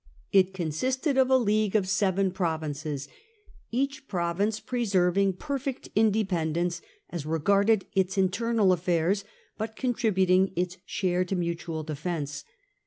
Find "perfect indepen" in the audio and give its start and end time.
5.33-6.53